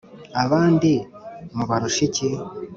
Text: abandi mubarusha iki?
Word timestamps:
abandi 0.43 0.91
mubarusha 1.55 1.99
iki? 2.07 2.27